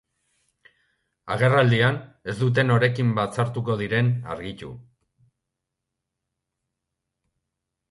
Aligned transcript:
Agerraldian 1.35 1.99
ez 2.33 2.35
dute 2.39 2.63
norekin 2.71 3.13
batzartuko 3.21 3.77
diren 3.83 4.11
argitu. 4.37 4.73